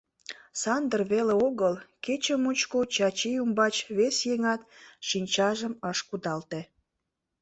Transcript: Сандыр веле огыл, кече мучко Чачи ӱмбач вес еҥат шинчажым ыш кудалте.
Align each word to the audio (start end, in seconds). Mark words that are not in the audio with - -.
Сандыр 0.61 1.01
веле 1.11 1.33
огыл, 1.47 1.75
кече 2.05 2.35
мучко 2.43 2.79
Чачи 2.95 3.29
ӱмбач 3.41 3.75
вес 3.97 4.17
еҥат 4.33 4.61
шинчажым 5.07 5.73
ыш 5.91 5.99
кудалте. 6.07 6.61